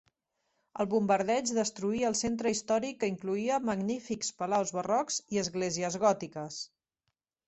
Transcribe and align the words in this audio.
El 0.83 0.87
bombardeig 0.91 1.49
destruí 1.57 1.99
el 2.07 2.15
centre 2.21 2.53
històric 2.55 2.97
que 3.03 3.09
incloïa 3.11 3.59
magnífics 3.67 4.31
palaus 4.39 4.71
barrocs 4.79 5.21
i 5.37 5.41
esglésies 5.43 5.99
gòtiques. 6.05 6.59